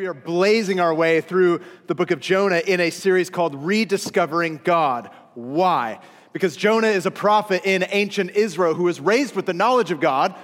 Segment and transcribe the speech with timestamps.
[0.00, 4.62] We are blazing our way through the book of Jonah in a series called Rediscovering
[4.64, 5.10] God.
[5.34, 6.00] Why?
[6.32, 10.00] Because Jonah is a prophet in ancient Israel who was raised with the knowledge of
[10.00, 10.34] God,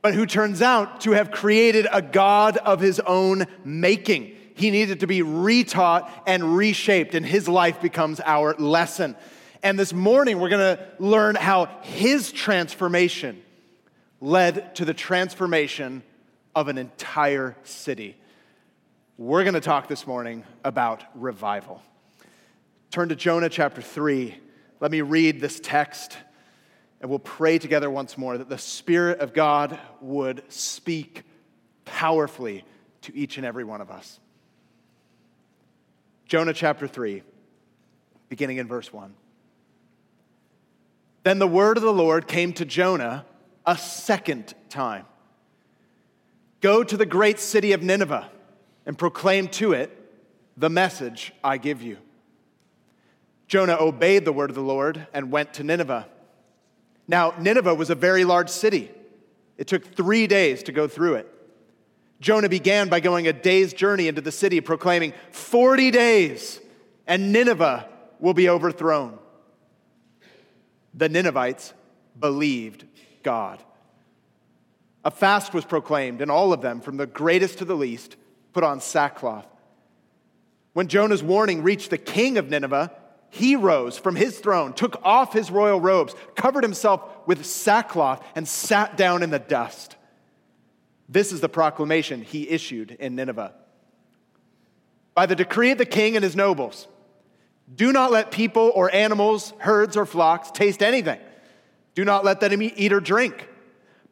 [0.00, 4.34] but who turns out to have created a God of his own making.
[4.54, 9.14] He needed to be retaught and reshaped, and his life becomes our lesson.
[9.62, 13.42] And this morning, we're going to learn how his transformation
[14.22, 16.02] led to the transformation
[16.54, 18.16] of an entire city.
[19.20, 21.82] We're going to talk this morning about revival.
[22.90, 24.34] Turn to Jonah chapter 3.
[24.80, 26.16] Let me read this text
[27.02, 31.24] and we'll pray together once more that the Spirit of God would speak
[31.84, 32.64] powerfully
[33.02, 34.18] to each and every one of us.
[36.24, 37.22] Jonah chapter 3,
[38.30, 39.12] beginning in verse 1.
[41.24, 43.26] Then the word of the Lord came to Jonah
[43.66, 45.04] a second time
[46.62, 48.30] Go to the great city of Nineveh
[48.90, 49.96] and proclaim to it
[50.56, 51.96] the message I give you.
[53.46, 56.08] Jonah obeyed the word of the Lord and went to Nineveh.
[57.06, 58.90] Now, Nineveh was a very large city.
[59.56, 61.32] It took three days to go through it.
[62.20, 66.60] Jonah began by going a day's journey into the city, proclaiming, 40 days,
[67.06, 67.88] and Nineveh
[68.18, 69.20] will be overthrown.
[70.94, 71.74] The Ninevites
[72.18, 72.86] believed
[73.22, 73.62] God.
[75.04, 78.16] A fast was proclaimed, and all of them, from the greatest to the least,
[78.52, 79.46] put on sackcloth.
[80.72, 82.92] When Jonah's warning reached the king of Nineveh,
[83.30, 88.46] he rose from his throne, took off his royal robes, covered himself with sackcloth, and
[88.46, 89.96] sat down in the dust.
[91.08, 93.52] This is the proclamation he issued in Nineveh.
[95.14, 96.86] By the decree of the king and his nobles,
[97.74, 101.18] do not let people or animals, herds or flocks taste anything.
[101.94, 103.48] Do not let them eat or drink.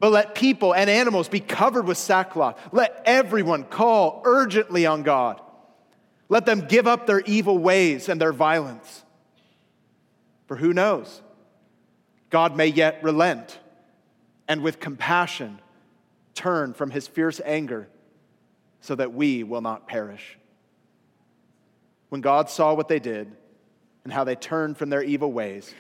[0.01, 2.59] But let people and animals be covered with sackcloth.
[2.73, 5.41] Let everyone call urgently on God.
[6.29, 9.05] Let them give up their evil ways and their violence.
[10.47, 11.23] For who knows?
[12.31, 13.59] God may yet relent
[14.47, 15.61] and with compassion
[16.35, 17.89] turn from his fierce anger
[18.81, 20.39] so that we will not perish.
[22.11, 23.33] When God saw what they did
[24.05, 25.75] and how they turned from their evil ways,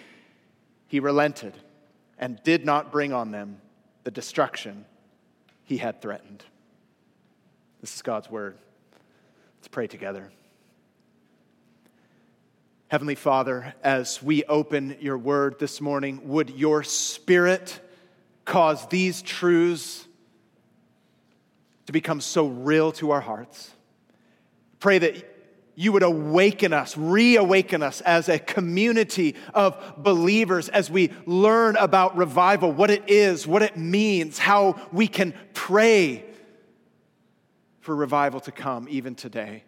[0.89, 1.55] he relented
[2.19, 3.61] and did not bring on them
[4.04, 4.84] the destruction
[5.64, 6.44] he had threatened.
[7.81, 8.56] This is God's word.
[9.59, 10.31] Let's pray together.
[12.88, 17.81] Heavenly Father, as we open your word this morning, would your spirit
[18.47, 20.06] cause these truths
[21.84, 23.70] to become so real to our hearts?
[24.80, 25.38] Pray that
[25.81, 32.16] you would awaken us, reawaken us as a community of believers as we learn about
[32.16, 36.25] revival, what it is, what it means, how we can pray
[37.78, 39.62] for revival to come even today.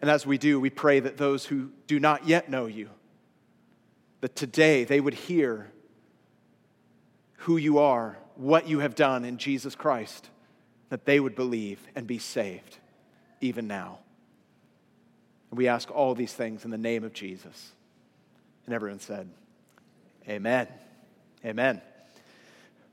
[0.00, 2.88] And as we do, we pray that those who do not yet know you,
[4.22, 5.70] that today they would hear
[7.40, 10.30] who you are, what you have done in Jesus Christ,
[10.88, 12.78] that they would believe and be saved
[13.40, 13.98] even now.
[15.50, 17.72] And we ask all these things in the name of Jesus.
[18.66, 19.28] And everyone said,
[20.28, 20.68] Amen.
[21.44, 21.80] Amen.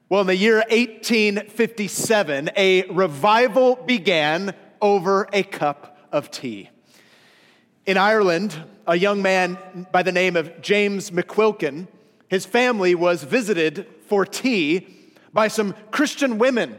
[0.07, 6.69] Well, in the year 1857, a revival began over a cup of tea.
[7.85, 8.55] In Ireland,
[8.87, 11.87] a young man by the name of James McQuilkin,
[12.29, 14.87] his family was visited for tea
[15.33, 16.77] by some Christian women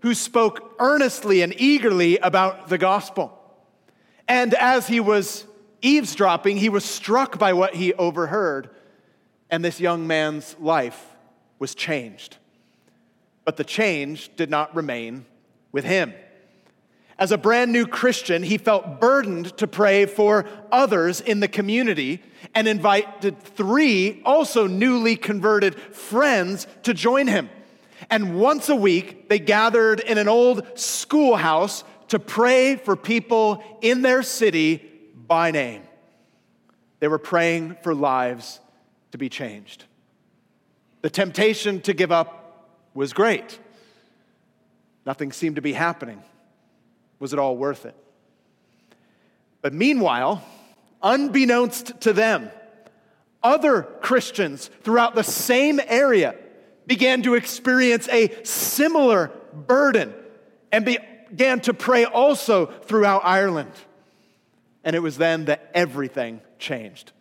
[0.00, 3.38] who spoke earnestly and eagerly about the gospel.
[4.26, 5.46] And as he was
[5.82, 8.70] eavesdropping, he was struck by what he overheard,
[9.50, 11.16] and this young man's life
[11.58, 12.36] was changed.
[13.44, 15.24] But the change did not remain
[15.72, 16.12] with him.
[17.18, 22.22] As a brand new Christian, he felt burdened to pray for others in the community
[22.54, 27.50] and invited three also newly converted friends to join him.
[28.10, 34.02] And once a week, they gathered in an old schoolhouse to pray for people in
[34.02, 34.82] their city
[35.26, 35.82] by name.
[37.00, 38.60] They were praying for lives
[39.12, 39.84] to be changed.
[41.02, 43.58] The temptation to give up was great.
[45.06, 46.22] Nothing seemed to be happening.
[47.18, 47.94] Was it all worth it?
[49.62, 50.44] But meanwhile,
[51.02, 52.50] unbeknownst to them,
[53.42, 56.34] other Christians throughout the same area
[56.88, 60.12] began to experience a similar burden
[60.72, 63.70] and began to pray also throughout Ireland.
[64.82, 67.12] And it was then that everything changed.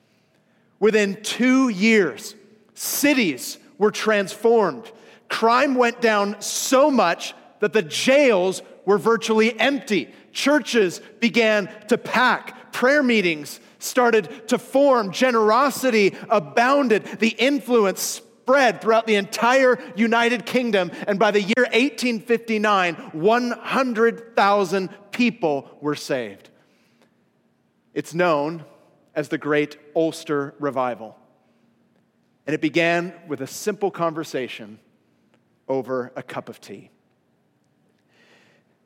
[0.80, 2.34] Within two years,
[2.74, 4.90] cities were transformed.
[5.28, 10.14] Crime went down so much that the jails were virtually empty.
[10.32, 12.72] Churches began to pack.
[12.72, 15.12] Prayer meetings started to form.
[15.12, 17.04] Generosity abounded.
[17.20, 20.90] The influence spread throughout the entire United Kingdom.
[21.06, 26.50] And by the year 1859, 100,000 people were saved.
[27.94, 28.64] It's known
[29.14, 31.18] as the Great Ulster Revival.
[32.46, 34.80] And it began with a simple conversation
[35.68, 36.90] over a cup of tea.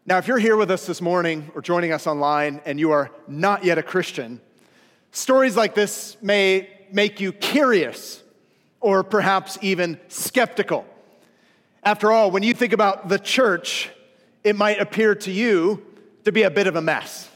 [0.08, 3.12] Now, if you're here with us this morning or joining us online and you are
[3.28, 4.42] not yet a Christian,
[5.12, 8.21] stories like this may make you curious
[8.82, 10.86] or perhaps even skeptical.
[11.84, 13.90] After all, when you think about the church,
[14.44, 15.86] it might appear to you
[16.26, 17.30] to be a bit of a mess.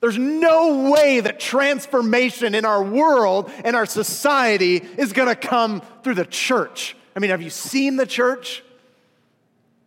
[0.00, 6.14] There's no way that transformation in our world and our society is to come through
[6.14, 6.94] the church.
[7.16, 8.62] I mean, have you seen the church?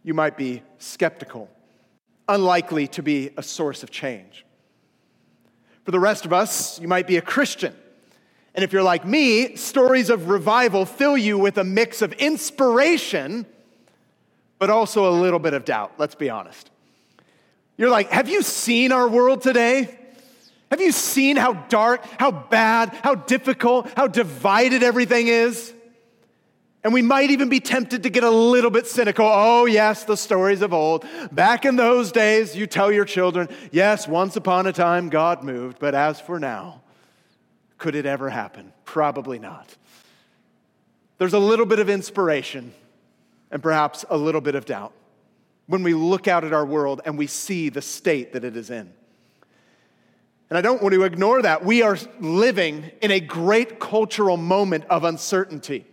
[0.03, 1.49] You might be skeptical
[2.27, 4.45] unlikely to be a source of change.
[5.85, 7.73] For the rest of us, you might be a Christian.
[8.57, 13.45] And if you're like me, stories of revival fill you with a mix of inspiration,
[14.57, 16.71] but also a little bit of doubt, let's be honest.
[17.77, 19.95] You're like, have you seen our world today?
[20.71, 25.71] Have you seen how dark, how bad, how difficult, how divided everything is?
[26.83, 29.27] And we might even be tempted to get a little bit cynical.
[29.31, 31.05] Oh, yes, the stories of old.
[31.31, 35.77] Back in those days, you tell your children, yes, once upon a time God moved,
[35.77, 36.81] but as for now,
[37.77, 38.73] could it ever happen?
[38.85, 39.75] Probably not.
[41.17, 42.73] There's a little bit of inspiration
[43.51, 44.93] and perhaps a little bit of doubt
[45.67, 48.69] when we look out at our world and we see the state that it is
[48.69, 48.91] in.
[50.49, 51.65] And I don't want to ignore that.
[51.65, 55.85] We are living in a great cultural moment of uncertainty.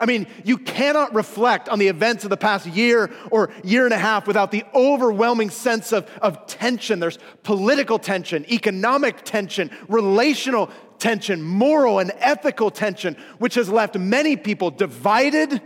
[0.00, 3.92] I mean, you cannot reflect on the events of the past year or year and
[3.92, 6.98] a half without the overwhelming sense of, of tension.
[6.98, 14.36] There's political tension, economic tension, relational tension, moral and ethical tension, which has left many
[14.36, 15.60] people divided,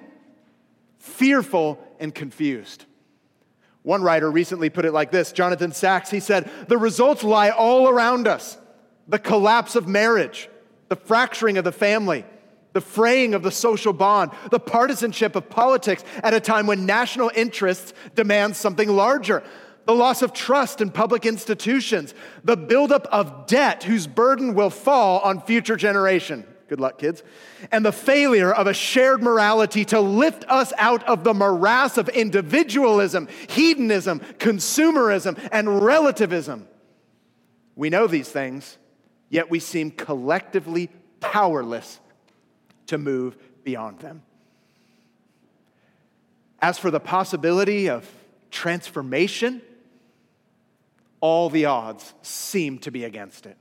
[0.98, 2.84] fearful, and confused.
[3.82, 7.88] One writer recently put it like this Jonathan Sacks, he said, The results lie all
[7.88, 8.58] around us
[9.06, 10.48] the collapse of marriage,
[10.88, 12.24] the fracturing of the family
[12.76, 17.30] the fraying of the social bond, the partisanship of politics at a time when national
[17.34, 19.42] interests demand something larger,
[19.86, 22.12] the loss of trust in public institutions,
[22.44, 26.44] the buildup of debt whose burden will fall on future generation.
[26.68, 27.22] Good luck, kids.
[27.72, 32.10] And the failure of a shared morality to lift us out of the morass of
[32.10, 36.68] individualism, hedonism, consumerism, and relativism.
[37.74, 38.76] We know these things,
[39.30, 40.90] yet we seem collectively
[41.20, 42.00] powerless
[42.86, 44.22] to move beyond them.
[46.60, 48.08] As for the possibility of
[48.50, 49.60] transformation,
[51.20, 53.56] all the odds seem to be against it.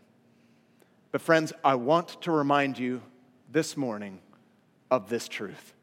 [1.12, 3.02] But, friends, I want to remind you
[3.52, 4.20] this morning
[4.92, 5.74] of this truth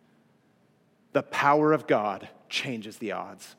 [1.12, 3.56] the power of God changes the odds.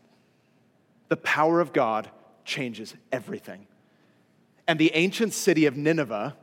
[1.09, 2.09] The power of God
[2.45, 3.68] changes everything.
[4.68, 6.35] And the ancient city of Nineveh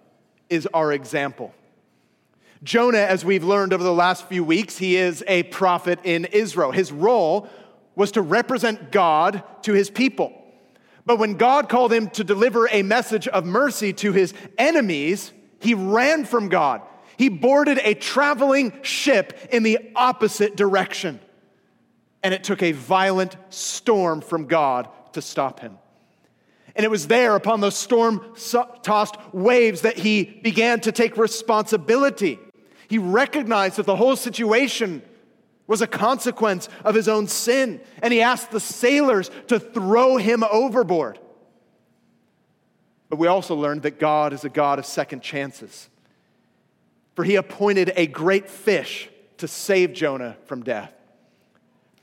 [0.48, 1.54] is our example.
[2.62, 6.72] Jonah, as we've learned over the last few weeks, he is a prophet in Israel.
[6.72, 7.48] His role
[7.94, 10.32] was to represent God to his people.
[11.06, 15.72] But when God called him to deliver a message of mercy to his enemies, he
[15.74, 16.82] ran from God.
[17.16, 21.18] He boarded a traveling ship in the opposite direction.
[22.22, 25.78] And it took a violent storm from God to stop him.
[26.76, 28.34] And it was there upon those storm
[28.82, 32.38] tossed waves that he began to take responsibility.
[32.90, 35.02] He recognized that the whole situation
[35.68, 40.42] was a consequence of his own sin, and he asked the sailors to throw him
[40.42, 41.20] overboard.
[43.08, 45.88] But we also learned that God is a God of second chances.
[47.14, 50.92] For he appointed a great fish to save Jonah from death.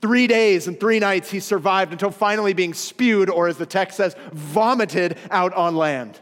[0.00, 3.98] Three days and three nights he survived until finally being spewed, or as the text
[3.98, 6.18] says, vomited out on land.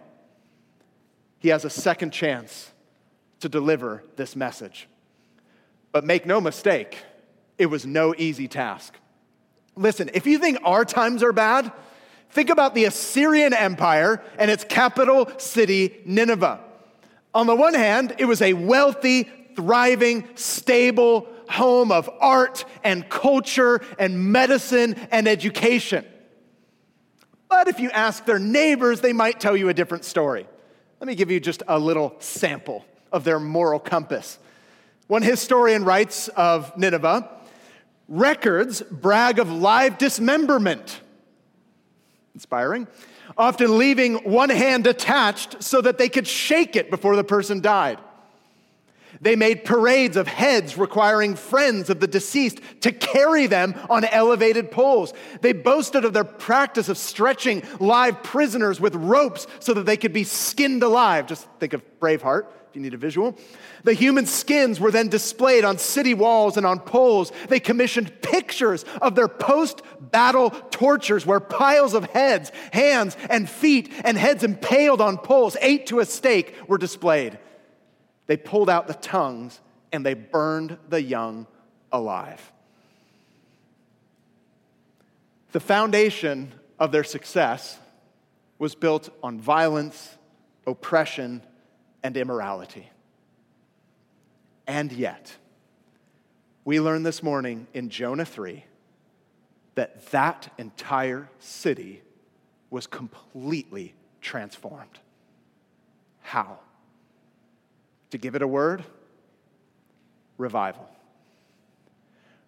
[1.39, 2.73] He has a second chance
[3.41, 4.89] to deliver this message.
[5.93, 6.99] But make no mistake,
[7.59, 8.95] it was no easy task.
[9.77, 11.71] Listen, if you think our times are bad,
[12.31, 16.61] think about the Assyrian Empire and its capital city, Nineveh.
[17.35, 23.81] On the one hand, it was a wealthy, thriving, stable home of art and culture
[23.99, 26.05] and medicine and education.
[27.49, 30.47] But if you ask their neighbors, they might tell you a different story.
[31.01, 32.85] Let me give you just a little sample
[33.17, 34.39] of their moral compass.
[35.09, 37.29] One historian writes of Nineveh
[38.09, 41.01] records brag of live dismemberment.
[42.35, 42.87] inspiring,
[43.39, 47.99] often leaving one hand attached so that they could shake it before the person died.
[49.21, 54.71] They made parades of heads requiring friends of the deceased to carry them on elevated
[54.71, 55.13] poles.
[55.41, 60.13] They boasted of their practice of stretching live prisoners with ropes so that they could
[60.13, 61.27] be skinned alive.
[61.27, 63.39] Just think of Braveheart if you need a visual.
[63.85, 67.33] The human skins were then displayed on city walls and on poles.
[67.49, 73.93] They commissioned pictures of their post battle tortures where piles of heads, hands, and feet,
[74.05, 77.39] and heads impaled on poles, eight to a stake, were displayed.
[78.27, 79.61] They pulled out the tongues
[79.93, 81.47] and they burned the young
[81.93, 82.53] alive.
[85.53, 87.79] The foundation of their success
[88.59, 90.17] was built on violence,
[90.67, 91.43] oppression,
[92.03, 92.91] and immorality.
[94.67, 95.37] And yet,
[96.65, 98.65] we learn this morning in Jonah 3
[99.77, 102.03] that that entire city
[102.71, 104.99] was completely transformed.
[106.23, 106.59] How?
[108.11, 108.85] To give it a word,
[110.39, 110.89] revival.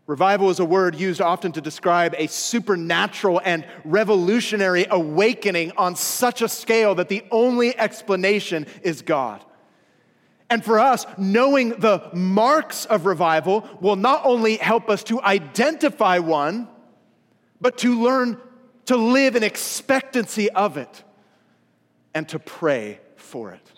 [0.07, 6.41] Revival is a word used often to describe a supernatural and revolutionary awakening on such
[6.41, 9.45] a scale that the only explanation is God.
[10.49, 16.21] And for us, knowing the marks of revival will not only help us to identify
[16.21, 16.69] one,
[17.61, 18.41] but to learn
[18.87, 21.05] to live in expectancy of it
[22.15, 23.73] and to pray for it.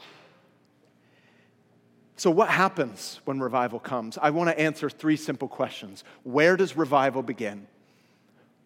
[2.21, 4.19] So, what happens when revival comes?
[4.21, 7.67] I want to answer three simple questions Where does revival begin?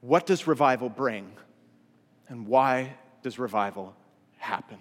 [0.01, 1.31] What does revival bring?
[2.27, 3.95] And why does revival
[4.39, 4.79] happen?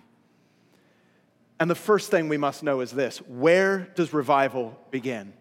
[1.60, 5.34] And the first thing we must know is this where does revival begin?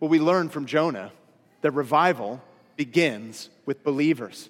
[0.00, 1.12] Well, we learn from Jonah
[1.60, 2.42] that revival
[2.74, 4.48] begins with believers.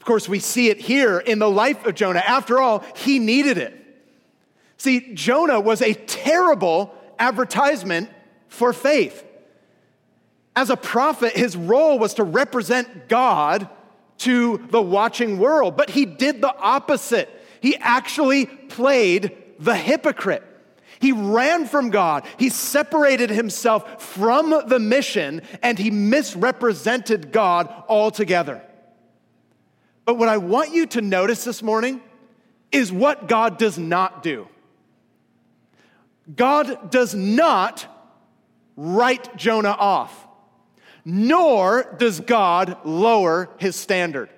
[0.00, 2.22] Of course, we see it here in the life of Jonah.
[2.26, 3.83] After all, he needed it.
[4.84, 8.10] See, Jonah was a terrible advertisement
[8.48, 9.24] for faith.
[10.54, 13.66] As a prophet, his role was to represent God
[14.18, 17.30] to the watching world, but he did the opposite.
[17.62, 20.42] He actually played the hypocrite.
[20.98, 22.26] He ran from God.
[22.38, 28.62] He separated himself from the mission and he misrepresented God altogether.
[30.04, 32.02] But what I want you to notice this morning
[32.70, 34.46] is what God does not do.
[36.32, 37.86] God does not
[38.76, 40.26] write Jonah off,
[41.04, 44.30] nor does God lower his standard.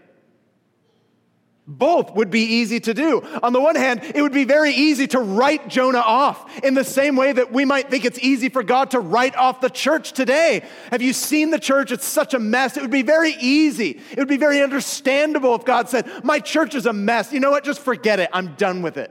[1.69, 3.23] Both would be easy to do.
[3.43, 6.85] On the one hand, it would be very easy to write Jonah off in the
[6.85, 10.13] same way that we might think it's easy for God to write off the church
[10.13, 10.63] today.
[10.93, 11.91] Have you seen the church?
[11.91, 12.77] It's such a mess.
[12.77, 14.01] It would be very easy.
[14.13, 17.33] It would be very understandable if God said, My church is a mess.
[17.33, 17.65] You know what?
[17.65, 18.31] Just forget it.
[18.33, 19.11] I'm done with it.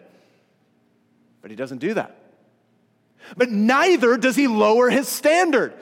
[1.41, 2.24] But He doesn't do that.
[3.37, 5.73] But neither does He lower His standard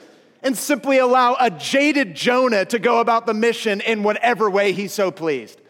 [0.42, 4.92] and simply allow a jaded Jonah to go about the mission in whatever way He's
[4.92, 5.60] so pleased.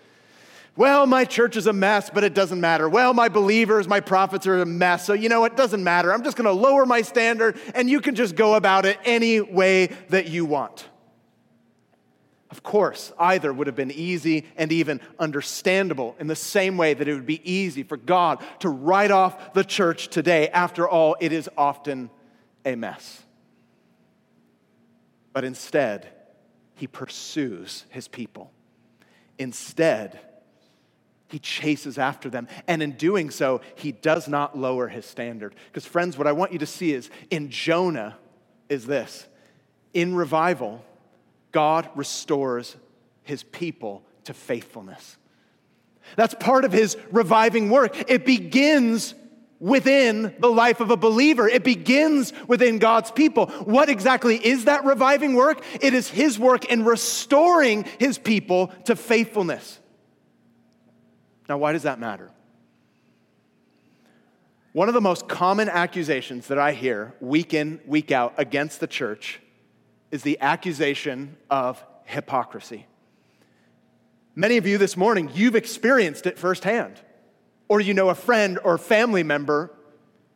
[0.77, 2.89] Well, my church is a mess, but it doesn't matter.
[2.89, 6.13] Well, my believers, my prophets are a mess, so you know it doesn't matter.
[6.13, 9.41] I'm just going to lower my standard, and you can just go about it any
[9.41, 10.89] way that you want.
[12.55, 17.09] Of course, either would have been easy and even understandable in the same way that
[17.09, 20.49] it would be easy for God to write off the church today.
[20.51, 22.11] After all, it is often
[22.65, 23.25] a mess.
[25.33, 26.07] But instead,
[26.77, 28.53] he pursues his people.
[29.37, 30.21] Instead,
[31.27, 32.47] he chases after them.
[32.69, 35.57] And in doing so, he does not lower his standard.
[35.73, 38.17] Because, friends, what I want you to see is in Jonah
[38.69, 39.27] is this
[39.93, 40.85] in revival,
[41.55, 42.77] God restores
[43.23, 45.17] his people to faithfulness.
[46.17, 48.11] That's part of his reviving work.
[48.11, 49.15] It begins
[49.61, 51.49] within the life of a believer.
[51.49, 53.47] It begins within God's people.
[53.47, 55.65] What exactly is that reviving work?
[55.81, 59.79] It is his work in restoring his people to faithfulness.
[61.49, 62.33] Now, why does that matter?
[64.73, 68.89] One of the most common accusations that I hear week in, week out against the
[68.89, 69.41] church
[70.15, 72.87] is the accusation of hypocrisy.
[74.37, 77.01] Many of you this morning, you've experienced it firsthand,
[77.67, 79.73] or you know a friend or family member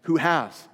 [0.02, 0.66] who has.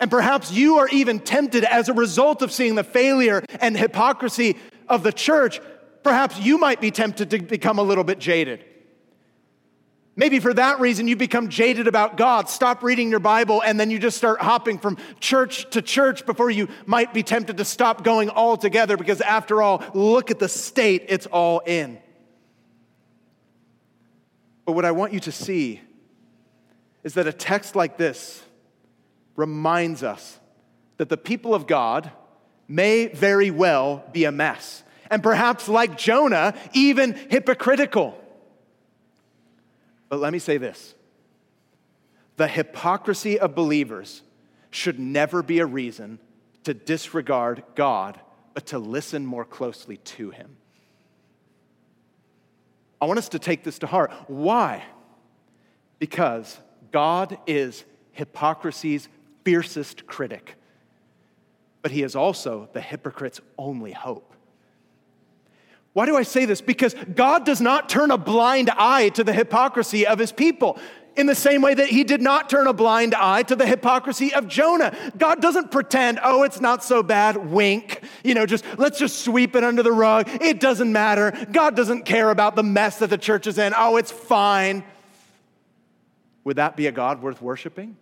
[0.00, 4.56] And perhaps you are even tempted as a result of seeing the failure and hypocrisy
[4.88, 5.60] of the church.
[6.02, 8.64] Perhaps you might be tempted to become a little bit jaded.
[10.20, 12.50] Maybe for that reason you become jaded about God.
[12.50, 16.50] Stop reading your Bible and then you just start hopping from church to church before
[16.50, 21.06] you might be tempted to stop going altogether because, after all, look at the state
[21.08, 21.98] it's all in.
[24.66, 25.80] But what I want you to see
[27.02, 28.42] is that a text like this
[29.36, 30.38] reminds us
[30.98, 32.12] that the people of God
[32.68, 38.19] may very well be a mess, and perhaps like Jonah, even hypocritical.
[40.10, 40.94] But let me say this
[42.36, 44.22] the hypocrisy of believers
[44.70, 46.18] should never be a reason
[46.64, 48.20] to disregard God,
[48.52, 50.56] but to listen more closely to Him.
[53.00, 54.12] I want us to take this to heart.
[54.26, 54.84] Why?
[55.98, 56.58] Because
[56.92, 59.08] God is hypocrisy's
[59.44, 60.56] fiercest critic,
[61.82, 64.29] but He is also the hypocrite's only hope.
[65.92, 66.60] Why do I say this?
[66.60, 70.78] Because God does not turn a blind eye to the hypocrisy of his people
[71.16, 74.32] in the same way that he did not turn a blind eye to the hypocrisy
[74.32, 74.96] of Jonah.
[75.18, 78.02] God doesn't pretend, oh, it's not so bad, wink.
[78.22, 80.28] You know, just let's just sweep it under the rug.
[80.40, 81.32] It doesn't matter.
[81.50, 83.74] God doesn't care about the mess that the church is in.
[83.76, 84.84] Oh, it's fine.
[86.44, 87.96] Would that be a God worth worshiping?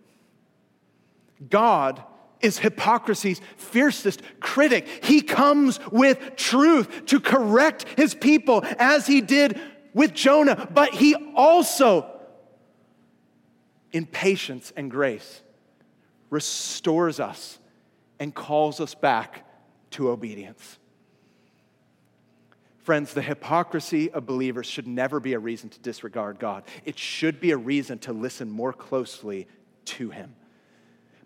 [1.49, 2.03] God
[2.41, 4.87] is hypocrisy's fiercest critic.
[5.03, 9.59] He comes with truth to correct his people as he did
[9.93, 12.09] with Jonah, but he also,
[13.91, 15.41] in patience and grace,
[16.29, 17.57] restores us
[18.19, 19.45] and calls us back
[19.91, 20.77] to obedience.
[22.83, 26.63] Friends, the hypocrisy of believers should never be a reason to disregard God.
[26.85, 29.47] It should be a reason to listen more closely
[29.85, 30.35] to Him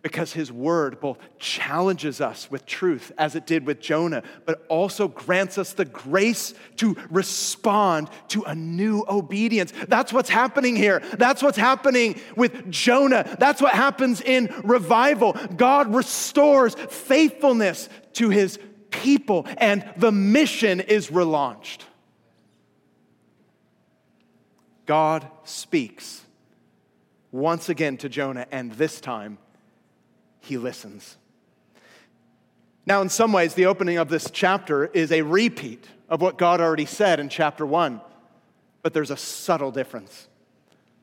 [0.04, 5.08] because his word both challenges us with truth, as it did with Jonah, but also
[5.08, 9.72] grants us the grace to respond to a new obedience.
[9.88, 11.00] That's what's happening here.
[11.18, 13.38] That's what's happening with Jonah.
[13.40, 15.38] That's what happens in revival.
[15.56, 18.60] God restores faithfulness to his
[18.92, 21.80] people, and the mission is relaunched.
[24.86, 26.22] God speaks
[27.32, 29.38] once again to Jonah, and this time
[30.44, 31.18] he listens.
[32.86, 36.60] Now, in some ways, the opening of this chapter is a repeat of what God
[36.60, 38.02] already said in chapter one,
[38.82, 40.28] but there's a subtle difference.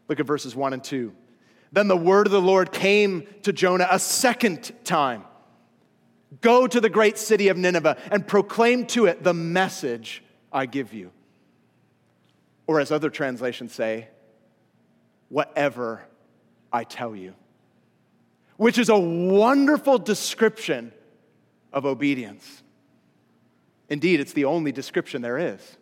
[0.08, 1.14] Look at verses one and two.
[1.72, 5.24] Then the word of the Lord came to Jonah a second time
[6.40, 10.22] Go to the great city of Nineveh and proclaim to it the message
[10.52, 11.10] I give you.
[12.66, 14.08] Or, as other translations say,
[15.28, 16.02] whatever
[16.72, 17.34] I tell you
[18.60, 20.92] which is a wonderful description
[21.72, 22.62] of obedience.
[23.88, 25.78] Indeed, it's the only description there is.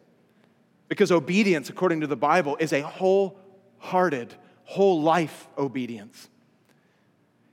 [0.86, 6.28] Because obedience, according to the Bible, is a wholehearted, whole life obedience.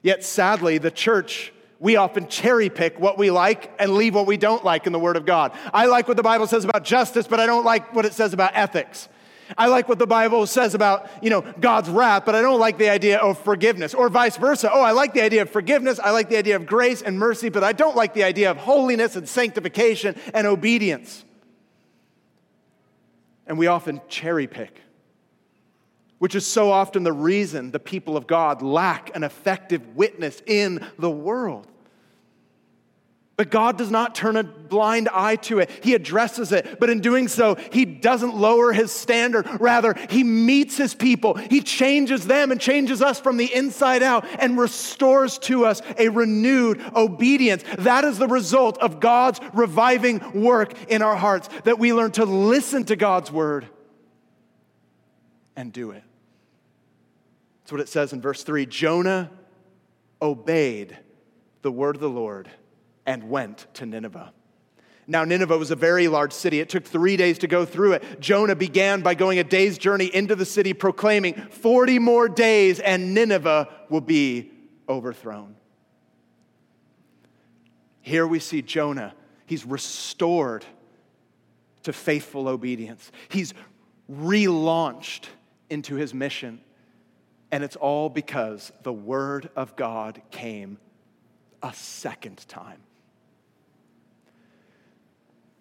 [0.03, 4.37] Yet sadly, the church, we often cherry pick what we like and leave what we
[4.37, 5.53] don't like in the Word of God.
[5.73, 8.33] I like what the Bible says about justice, but I don't like what it says
[8.33, 9.09] about ethics.
[9.57, 12.77] I like what the Bible says about, you know, God's wrath, but I don't like
[12.77, 14.69] the idea of forgiveness, or vice versa.
[14.71, 17.49] Oh, I like the idea of forgiveness, I like the idea of grace and mercy,
[17.49, 21.23] but I don't like the idea of holiness and sanctification and obedience.
[23.47, 24.81] And we often cherry pick,
[26.17, 30.83] which is so often the reason the people of God lack an effective witness in
[30.97, 31.67] the world.
[33.37, 35.69] But God does not turn a blind eye to it.
[35.83, 36.79] He addresses it.
[36.79, 39.45] But in doing so, He doesn't lower His standard.
[39.59, 41.33] Rather, He meets His people.
[41.33, 46.07] He changes them and changes us from the inside out and restores to us a
[46.07, 47.63] renewed obedience.
[47.79, 52.23] That is the result of God's reviving work in our hearts, that we learn to
[52.23, 53.67] listen to God's word
[55.57, 56.03] and do it.
[57.63, 59.29] That's what it says in verse 3 Jonah
[60.21, 60.97] obeyed
[61.63, 62.49] the word of the Lord
[63.05, 64.33] and went to Nineveh.
[65.07, 66.59] Now, Nineveh was a very large city.
[66.59, 68.19] It took three days to go through it.
[68.19, 73.13] Jonah began by going a day's journey into the city, proclaiming, 40 more days and
[73.13, 74.51] Nineveh will be
[74.89, 75.55] overthrown.
[78.01, 79.13] Here we see Jonah.
[79.45, 80.65] He's restored
[81.83, 83.53] to faithful obedience, he's
[84.11, 85.25] relaunched
[85.69, 86.61] into his mission.
[87.51, 90.77] And it's all because the word of God came
[91.61, 92.81] a second time.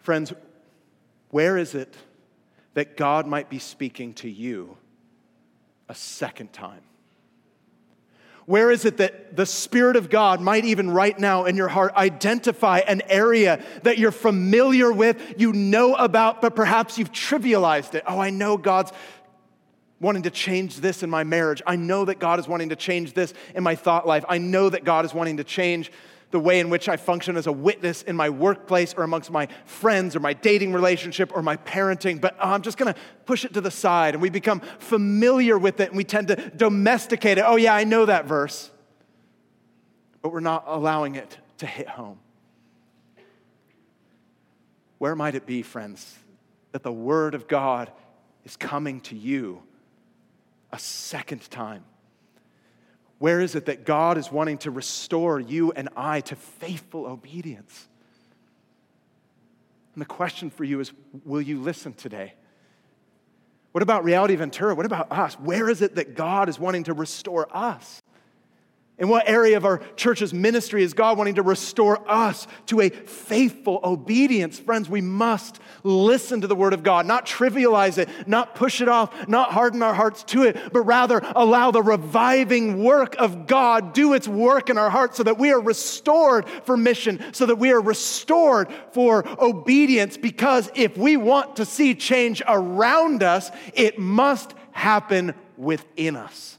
[0.05, 0.35] Friends,
[1.31, 1.95] where is it
[2.75, 4.77] that God might be speaking to you
[5.89, 6.83] a second time?
[8.45, 11.95] Where is it that the Spirit of God might even right now in your heart
[11.95, 18.05] identify an area that you're familiar with, you know about, but perhaps you've trivialized it?
[18.07, 18.93] Oh, I know God's
[20.01, 21.63] wanting to change this in my marriage.
[21.67, 24.27] I know that God is wanting to change this in my thought life.
[24.29, 25.91] I know that God is wanting to change
[26.35, 29.47] the way in which I function as a witness in my workplace or amongst my
[29.67, 33.55] friends or my dating relationship or my parenting, but oh, I'm just gonna push it
[33.55, 37.45] to the side and we become familiar with it and we tend to domesticate it.
[37.47, 38.69] Oh, yeah, I know that verse,
[40.23, 42.19] but we're not allowing it to hit home.
[44.99, 46.19] Where might it be, friends,
[46.73, 47.93] that the Word of God
[48.45, 49.63] is coming to you
[50.73, 51.85] a second time?
[53.19, 57.89] Where is it that God is wanting to restore you and I to faithful obedience?
[59.95, 60.93] And the question for you is
[61.25, 62.35] will you listen today?
[63.73, 64.75] What about Reality Ventura?
[64.75, 65.35] What about us?
[65.35, 68.03] Where is it that God is wanting to restore us?
[68.97, 72.91] In what area of our church's ministry is God wanting to restore us to a
[72.91, 74.61] faithful obedience?
[74.61, 78.89] Friends, we must listen to the Word of God, not trivialize it, not push it
[78.89, 83.95] off, not harden our hearts to it, but rather allow the reviving work of God
[83.95, 87.57] do its work in our hearts so that we are restored for mission, so that
[87.57, 90.17] we are restored for obedience.
[90.17, 96.59] Because if we want to see change around us, it must happen within us.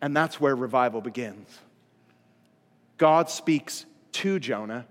[0.00, 1.48] And that's where revival begins.
[2.98, 4.86] God speaks to Jonah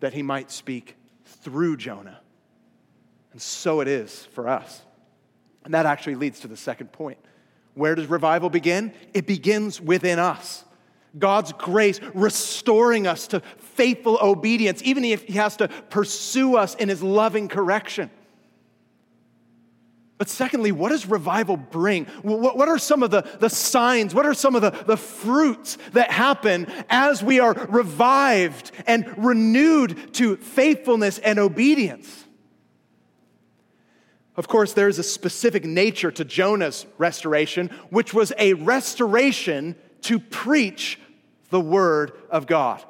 [0.00, 2.20] that he might speak through Jonah.
[3.32, 4.82] And so it is for us.
[5.64, 7.18] And that actually leads to the second point.
[7.74, 8.92] Where does revival begin?
[9.14, 10.64] It begins within us.
[11.16, 16.88] God's grace restoring us to faithful obedience, even if He has to pursue us in
[16.88, 18.10] His loving correction.
[20.18, 22.06] But secondly, what does revival bring?
[22.22, 24.12] What, are some of the, the signs?
[24.12, 30.14] What are some of the, the fruits that happen as we are revived and renewed
[30.14, 32.24] to faithfulness and obedience?
[34.34, 40.18] Of course, there is a specific nature to Jonah's restoration, which was a restoration to
[40.18, 40.98] preach
[41.50, 42.82] the word of God.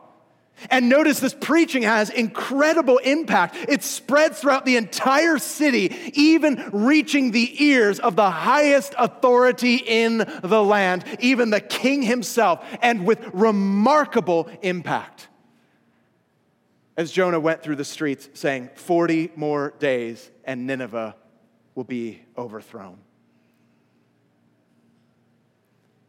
[0.70, 3.56] And notice this preaching has incredible impact.
[3.68, 10.18] It spreads throughout the entire city, even reaching the ears of the highest authority in
[10.42, 15.28] the land, even the king himself, and with remarkable impact.
[16.96, 21.14] As Jonah went through the streets saying, 40 more days and Nineveh
[21.76, 22.98] will be overthrown.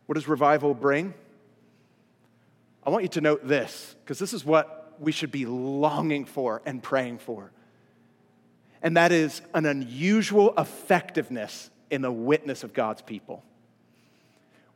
[0.07, 1.13] What does revival bring?
[2.85, 6.61] I want you to note this, because this is what we should be longing for
[6.65, 7.51] and praying for.
[8.81, 13.43] And that is an unusual effectiveness in the witness of God's people.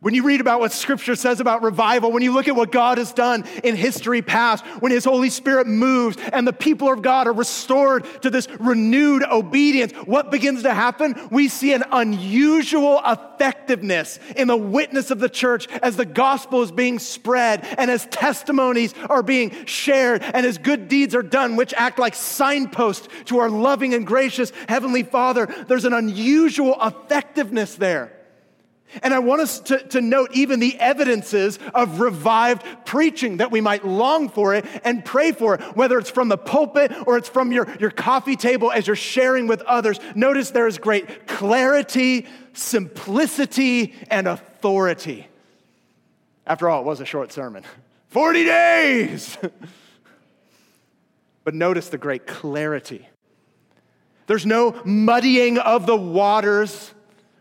[0.03, 2.97] When you read about what Scripture says about revival, when you look at what God
[2.97, 7.25] has done in history past, when His Holy Spirit moves and the people of God
[7.25, 11.29] are restored to this renewed obedience, what begins to happen?
[11.31, 16.71] We see an unusual effectiveness in the witness of the church as the gospel is
[16.73, 21.73] being spread and as testimonies are being shared and as good deeds are done, which
[21.75, 25.45] act like signposts to our loving and gracious Heavenly Father.
[25.69, 28.19] There's an unusual effectiveness there.
[29.01, 33.62] And I want us to, to note even the evidences of revived preaching that we
[33.62, 37.29] might long for it and pray for it, whether it's from the pulpit or it's
[37.29, 39.99] from your, your coffee table as you're sharing with others.
[40.15, 45.27] Notice there is great clarity, simplicity, and authority.
[46.45, 47.63] After all, it was a short sermon
[48.10, 49.38] 40 days!
[51.43, 53.08] but notice the great clarity.
[54.27, 56.93] There's no muddying of the waters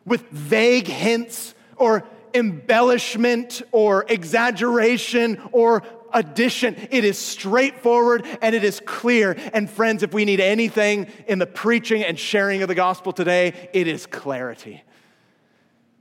[0.05, 6.77] with vague hints or embellishment or exaggeration or addition.
[6.91, 9.37] It is straightforward and it is clear.
[9.53, 13.71] And friends, if we need anything in the preaching and sharing of the gospel today,
[13.73, 14.83] it is clarity.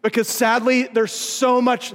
[0.01, 1.93] Because sadly, there's so much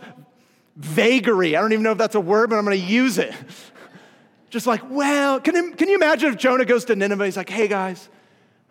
[0.77, 1.57] vagary.
[1.57, 3.35] I don't even know if that's a word, but I'm going to use it.
[4.51, 7.25] Just like, well, can you, can you imagine if Jonah goes to Nineveh?
[7.25, 8.09] He's like, hey guys,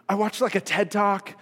[0.08, 1.36] I watched like a TED talk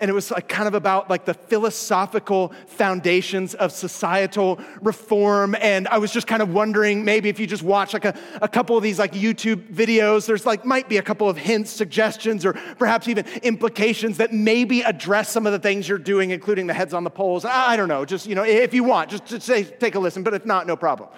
[0.00, 5.54] and it was like kind of about like the philosophical foundations of societal reform.
[5.60, 8.48] And i was just kind of wondering maybe if you just watch like a, a
[8.48, 12.44] couple of these like youtube videos there's like might be a couple of hints suggestions
[12.44, 16.74] or perhaps even implications that maybe address some of the things you're doing including the
[16.74, 18.04] heads on the poles i, I don't know.
[18.04, 20.22] Just you know if you want just, just say, take a listen.
[20.22, 21.08] But if not no problem.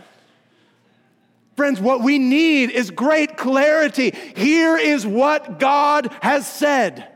[1.57, 4.11] Friends, what we need is great clarity.
[4.35, 7.12] Here is what God has said.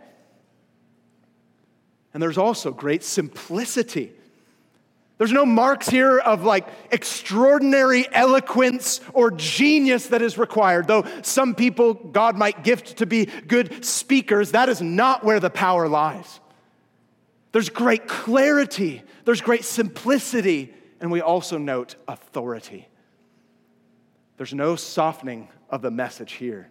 [2.16, 4.11] And there's also great simplicity.
[5.18, 10.87] There's no marks here of like extraordinary eloquence or genius that is required.
[10.87, 15.50] Though some people God might gift to be good speakers, that is not where the
[15.50, 16.40] power lies.
[17.52, 22.88] There's great clarity, there's great simplicity, and we also note authority.
[24.38, 26.70] There's no softening of the message here.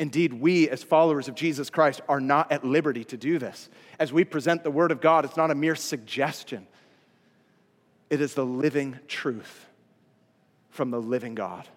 [0.00, 3.68] Indeed, we as followers of Jesus Christ are not at liberty to do this.
[3.98, 6.66] As we present the Word of God, it's not a mere suggestion,
[8.08, 9.66] it is the living truth
[10.70, 11.68] from the living God.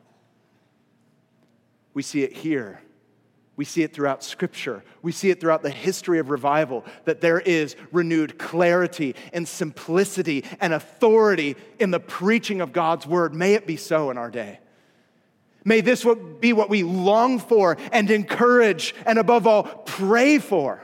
[1.94, 2.82] We see it here.
[3.58, 4.84] We see it throughout Scripture.
[5.02, 10.46] We see it throughout the history of revival that there is renewed clarity and simplicity
[10.62, 13.36] and authority in the preaching of God's Word.
[13.36, 14.60] May it be so in our day.
[15.66, 16.06] May this
[16.40, 20.82] be what we long for and encourage and, above all, pray for.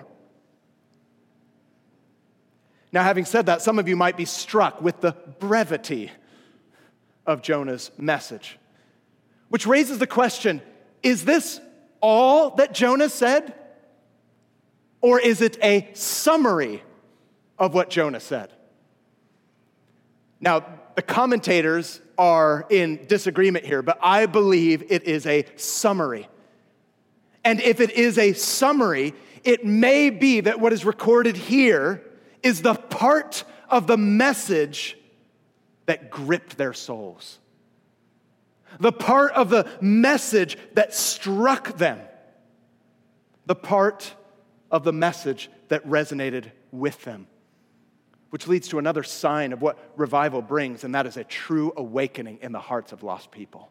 [2.92, 6.12] Now, having said that, some of you might be struck with the brevity
[7.26, 8.58] of Jonah's message,
[9.50, 10.62] which raises the question
[11.04, 11.62] is this
[12.02, 13.54] all that Jonah said?
[15.02, 16.84] Or is it a summary
[17.58, 18.52] of what Jonah said?
[20.42, 20.66] Now,
[20.96, 26.28] the commentators are in disagreement here, but I believe it is a summary.
[27.44, 32.04] And if it is a summary, it may be that what is recorded here
[32.44, 34.98] is the part of the message
[35.88, 37.40] that gripped their souls
[38.80, 42.00] the part of the message that struck them,
[43.46, 44.14] the part
[44.72, 47.28] of the message that resonated with them.
[48.30, 52.40] Which leads to another sign of what revival brings, and that is a true awakening
[52.42, 53.70] in the hearts of lost people.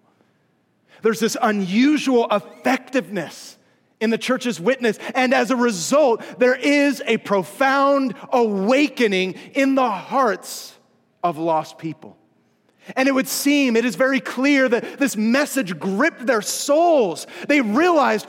[1.02, 3.56] There's this unusual effectiveness
[4.00, 9.90] in the church's witness, and as a result, there is a profound awakening in the
[9.90, 10.74] hearts
[11.22, 12.16] of lost people.
[12.96, 17.26] And it would seem, it is very clear that this message gripped their souls.
[17.46, 18.26] They realized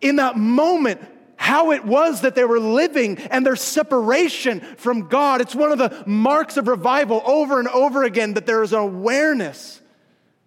[0.00, 1.00] in that moment
[1.36, 5.40] how it was that they were living and their separation from God.
[5.40, 8.80] It's one of the marks of revival over and over again that there is an
[8.80, 9.80] awareness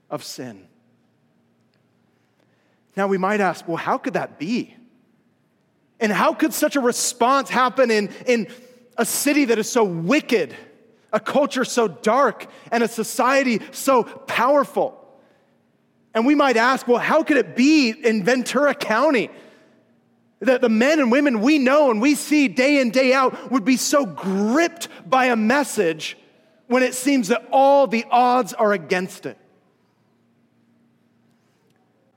[0.10, 0.68] of sin.
[2.96, 4.76] Now we might ask, well, how could that be?
[6.00, 8.48] And how could such a response happen in, in
[8.98, 10.56] a city that is so wicked?
[11.12, 14.96] a culture so dark and a society so powerful.
[16.14, 19.30] And we might ask, well, how could it be in Ventura County
[20.40, 23.66] that the men and women we know and we see day in, day out would
[23.66, 26.18] be so gripped by a message
[26.68, 29.38] when it seems that all the odds are against it?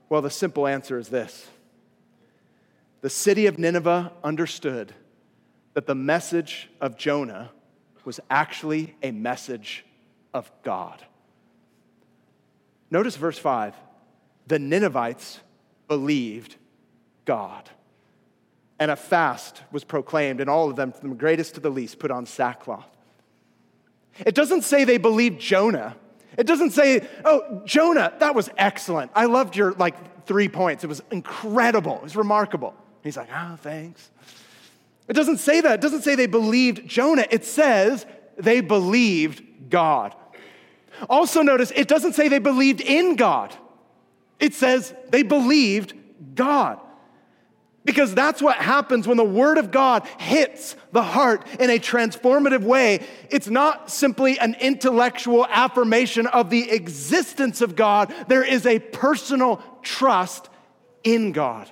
[0.09, 1.47] Well, the simple answer is this
[3.01, 4.93] the city of Nineveh understood
[5.73, 7.51] that the message of Jonah
[8.05, 9.85] was actually a message
[10.33, 11.03] of God.
[12.91, 13.75] Notice verse 5
[14.45, 15.39] the Ninevites
[15.87, 16.55] believed
[17.25, 17.69] God.
[18.83, 21.99] And a fast was proclaimed, and all of them, from the greatest to the least,
[21.99, 22.85] put on sackcloth.
[24.25, 25.95] It doesn't say they believed Jonah.
[26.37, 29.09] It doesn't say, oh, Jonah, that was excellent.
[29.15, 30.83] I loved your like three points.
[30.83, 31.95] It was incredible.
[31.95, 32.75] It was remarkable.
[33.03, 34.11] He's like, oh, thanks.
[35.07, 35.75] It doesn't say that.
[35.75, 37.25] It doesn't say they believed Jonah.
[37.31, 40.13] It says they believed God.
[41.09, 43.55] Also, notice it doesn't say they believed in God,
[44.41, 45.93] it says they believed
[46.35, 46.81] God.
[47.85, 52.61] Because that's what happens when the Word of God hits the heart in a transformative
[52.61, 53.05] way.
[53.29, 59.61] It's not simply an intellectual affirmation of the existence of God, there is a personal
[59.81, 60.49] trust
[61.03, 61.69] in God.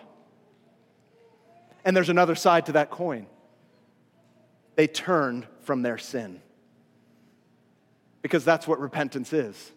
[1.86, 3.26] And there's another side to that coin.
[4.76, 6.41] They turned from their sin.
[8.21, 9.71] Because that's what repentance is.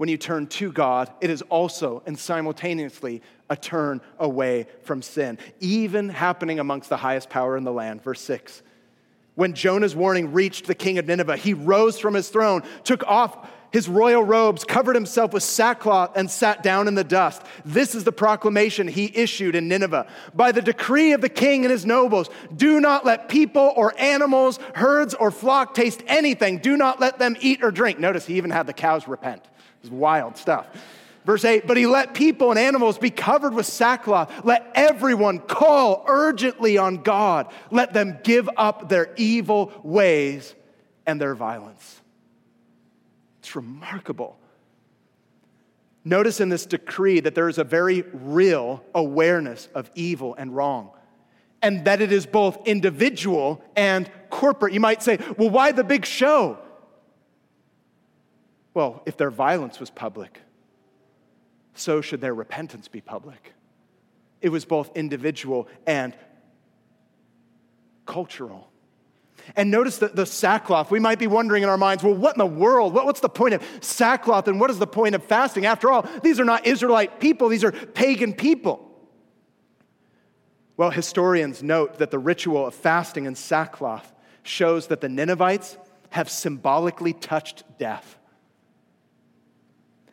[0.00, 5.36] When you turn to God, it is also and simultaneously a turn away from sin,
[5.60, 8.02] even happening amongst the highest power in the land.
[8.02, 8.62] Verse 6.
[9.34, 13.46] When Jonah's warning reached the king of Nineveh, he rose from his throne, took off
[13.72, 17.42] his royal robes, covered himself with sackcloth, and sat down in the dust.
[17.66, 20.06] This is the proclamation he issued in Nineveh.
[20.34, 24.58] By the decree of the king and his nobles, do not let people or animals,
[24.76, 26.56] herds or flock taste anything.
[26.56, 27.98] Do not let them eat or drink.
[27.98, 29.42] Notice he even had the cows repent.
[29.82, 30.66] It's wild stuff.
[31.24, 34.44] Verse 8, but he let people and animals be covered with sackcloth.
[34.44, 37.52] Let everyone call urgently on God.
[37.70, 40.54] Let them give up their evil ways
[41.06, 42.00] and their violence.
[43.40, 44.38] It's remarkable.
[46.04, 50.90] Notice in this decree that there is a very real awareness of evil and wrong,
[51.60, 54.72] and that it is both individual and corporate.
[54.72, 56.58] You might say, well, why the big show?
[58.74, 60.40] Well, if their violence was public,
[61.74, 63.52] so should their repentance be public.
[64.40, 66.14] It was both individual and
[68.06, 68.70] cultural.
[69.56, 70.90] And notice the, the sackcloth.
[70.90, 72.92] We might be wondering in our minds, well, what in the world?
[72.92, 75.66] What, what's the point of sackcloth and what is the point of fasting?
[75.66, 78.86] After all, these are not Israelite people, these are pagan people.
[80.76, 85.76] Well, historians note that the ritual of fasting and sackcloth shows that the Ninevites
[86.10, 88.18] have symbolically touched death.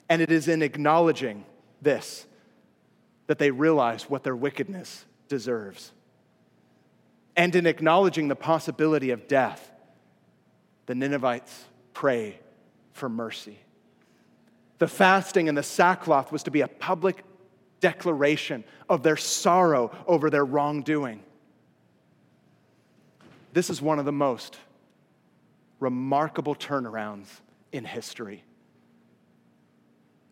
[0.09, 1.45] And it is in acknowledging
[1.81, 2.25] this
[3.27, 5.91] that they realize what their wickedness deserves.
[7.35, 9.71] And in acknowledging the possibility of death,
[10.85, 12.39] the Ninevites pray
[12.93, 13.59] for mercy.
[14.79, 17.23] The fasting and the sackcloth was to be a public
[17.79, 21.23] declaration of their sorrow over their wrongdoing.
[23.53, 24.57] This is one of the most
[25.79, 27.27] remarkable turnarounds
[27.71, 28.43] in history.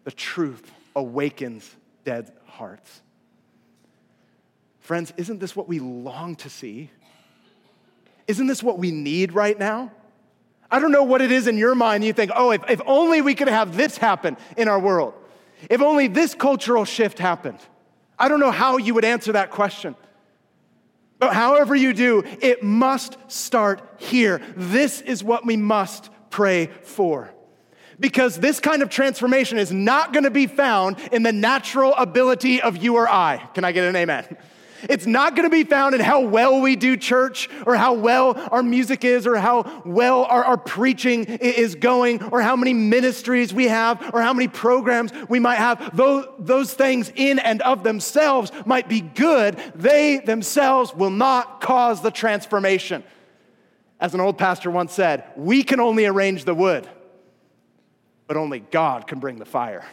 [0.06, 1.70] The truth awakens
[2.06, 3.02] dead hearts.
[4.80, 6.92] Friends, isn't this what we long to see?
[8.28, 9.92] Isn't this what we need right now?
[10.70, 12.04] I don't know what it is in your mind.
[12.04, 15.14] You think, oh, if, if only we could have this happen in our world.
[15.70, 17.60] If only this cultural shift happened.
[18.18, 19.96] I don't know how you would answer that question.
[21.18, 24.42] But however you do, it must start here.
[24.56, 27.32] This is what we must pray for
[28.00, 32.62] because this kind of transformation is not going to be found in the natural ability
[32.62, 33.38] of you or I.
[33.54, 34.38] Can I get an amen?
[34.90, 38.36] It's not going to be found in how well we do church or how well
[38.52, 43.54] our music is or how well our, our, preaching is going or how many ministries
[43.54, 45.96] we have or how many programs we might have.
[45.96, 49.58] Those, those things in and of themselves might be good.
[49.76, 53.04] They themselves will not cause the transformation.
[54.00, 56.88] As an old pastor once said, we can only arrange the wood
[58.28, 59.86] but only God can bring the fire.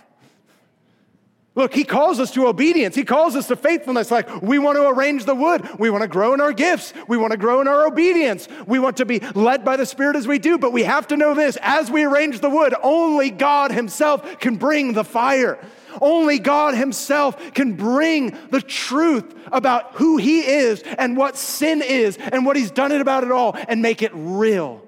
[1.55, 2.95] Look, he calls us to obedience.
[2.95, 4.11] He calls us to faithfulness.
[4.11, 5.69] Like, we want to arrange the wood.
[5.79, 6.95] We want to grow in our gifts.
[7.09, 8.49] We want to grow in our obedience.
[8.67, 10.57] We want to be led by the Spirit as we do.
[10.57, 14.57] But we have to know this as we arrange the wood, only God Himself can
[14.57, 15.59] bring the fire.
[16.01, 22.17] Only God Himself can bring the truth about who He is and what sin is
[22.17, 24.83] and what He's done it about it all and make it real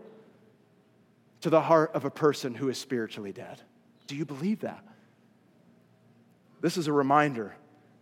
[1.45, 3.61] to the heart of a person who is spiritually dead.
[4.07, 4.83] Do you believe that?
[6.63, 7.55] This is a reminder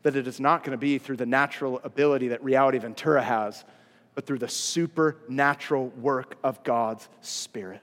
[0.04, 3.64] that it is not going to be through the natural ability that Reality Ventura has,
[4.14, 7.82] but through the supernatural work of God's Spirit.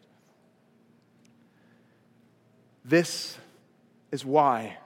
[2.86, 3.38] This
[4.14, 4.78] is why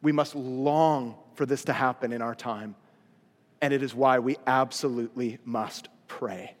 [0.00, 2.74] we must long for this to happen in our time,
[3.60, 6.54] and it is why we absolutely must pray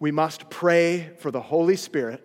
[0.00, 2.24] we must pray for the Holy Spirit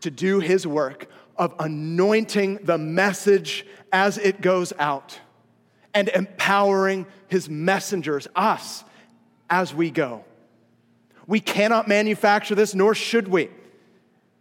[0.00, 5.18] to do his work of anointing the message as it goes out
[5.92, 8.84] and empowering his messengers, us,
[9.48, 10.24] as we go.
[11.26, 13.50] We cannot manufacture this, nor should we.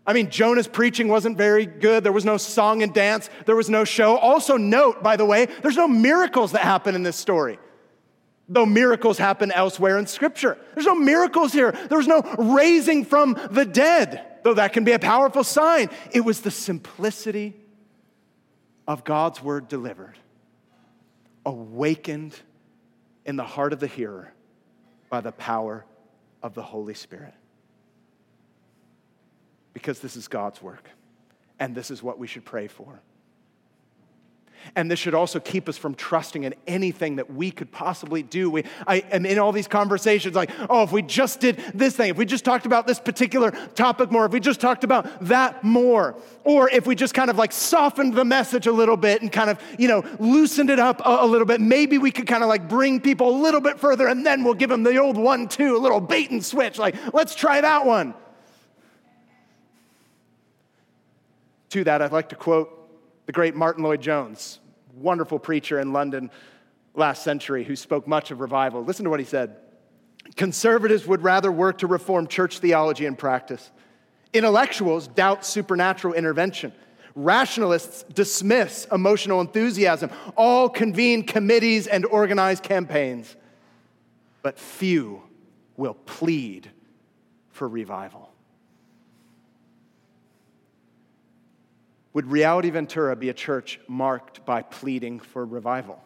[0.05, 2.03] I mean, Jonah's preaching wasn't very good.
[2.03, 4.17] There was no song and dance, there was no show.
[4.17, 7.57] Also, note, by the way, there's no miracles that happen in this story
[8.53, 10.57] though miracles happen elsewhere in Scripture.
[10.73, 11.71] There's no miracles here.
[11.89, 15.89] There's no raising from the dead, though that can be a powerful sign.
[16.11, 17.55] It was the simplicity
[18.87, 20.17] of God's word delivered,
[21.45, 22.39] awakened
[23.25, 24.31] in the heart of the hearer
[25.09, 25.85] by the power
[26.41, 27.33] of the Holy Spirit.
[29.73, 30.87] Because this is God's work,
[31.59, 33.01] and this is what we should pray for.
[34.75, 38.49] And this should also keep us from trusting in anything that we could possibly do.
[38.49, 42.09] We, I am in all these conversations like, oh, if we just did this thing,
[42.09, 45.63] if we just talked about this particular topic more, if we just talked about that
[45.63, 49.31] more, or if we just kind of like softened the message a little bit and
[49.31, 52.43] kind of, you know, loosened it up a, a little bit, maybe we could kind
[52.43, 55.17] of like bring people a little bit further and then we'll give them the old
[55.17, 56.77] one, too, a little bait and switch.
[56.77, 58.13] Like, let's try that one.
[61.69, 62.82] To that, I'd like to quote
[63.25, 64.59] the great Martyn Lloyd-Jones,
[64.95, 66.29] wonderful preacher in London
[66.93, 68.83] last century who spoke much of revival.
[68.83, 69.57] Listen to what he said
[70.35, 73.71] Conservatives would rather work to reform church theology and practice.
[74.31, 76.71] Intellectuals doubt supernatural intervention.
[77.15, 80.09] Rationalists dismiss emotional enthusiasm.
[80.35, 83.35] All convene committees and organize campaigns.
[84.41, 85.21] But few
[85.77, 86.71] will plead
[87.49, 88.32] for revival.
[92.13, 96.01] Would Reality Ventura be a church marked by pleading for revival?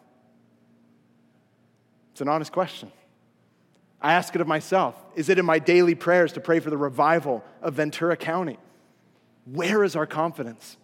[2.11, 2.91] It's an honest question.
[4.01, 4.95] I ask it of myself.
[5.15, 8.57] Is it in my daily prayers to pray for the revival of Ventura County?
[9.45, 10.77] Where is our confidence?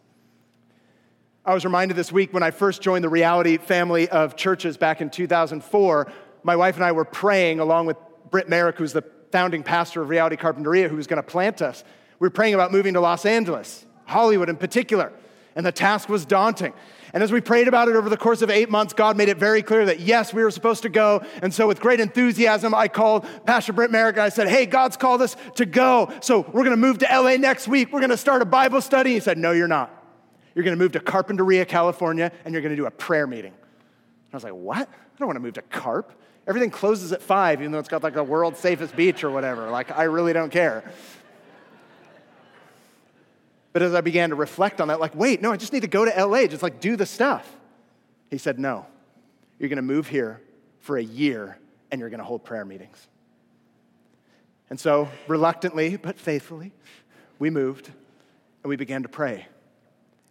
[1.46, 5.02] I was reminded this week when I first joined the reality family of churches back
[5.02, 6.12] in 2004.
[6.44, 7.98] My wife and I were praying along with
[8.32, 11.84] Britt Merrick, who's the founding pastor of Reality Carpinteria who was going to plant us.
[12.20, 15.12] We were praying about moving to Los Angeles, Hollywood in particular,
[15.56, 16.74] and the task was daunting.
[17.14, 19.38] And as we prayed about it over the course of eight months, God made it
[19.38, 21.24] very clear that yes, we were supposed to go.
[21.44, 24.98] And so, with great enthusiasm, I called Pastor Britt Merrick and I said, Hey, God's
[24.98, 26.12] called us to go.
[26.22, 27.94] So, we're going to move to LA next week.
[27.94, 29.14] We're going to start a Bible study.
[29.14, 29.92] He said, No, you're not.
[30.56, 33.54] You're going to move to Carpinteria, California, and you're going to do a prayer meeting.
[34.32, 34.90] I was like, What?
[34.90, 36.20] I don't want to move to Carp.
[36.48, 39.70] Everything closes at five, even though it's got like the world's safest beach or whatever.
[39.70, 40.84] Like, I really don't care.
[43.74, 45.88] But as I began to reflect on that, like, wait, no, I just need to
[45.88, 47.52] go to LA, just like do the stuff.
[48.30, 48.86] He said, no,
[49.60, 50.42] you're going to move here
[50.80, 51.58] for a year
[51.92, 53.08] and you're going to hold prayer meetings.
[54.70, 56.72] And so, reluctantly but faithfully,
[57.40, 59.48] we moved and we began to pray